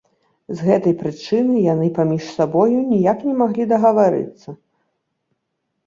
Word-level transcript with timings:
З 0.61 0.69
гэтай 0.69 0.95
прычыны 1.01 1.59
яны 1.73 1.91
паміж 1.99 2.23
сабою 2.39 2.79
ніяк 2.91 3.17
не 3.29 3.39
маглі 3.45 3.71
дагаварыцца. 3.75 4.49